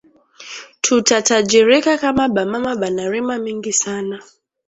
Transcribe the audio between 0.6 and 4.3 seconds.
Tuta tajirika kama ba mama bana rima mingi sana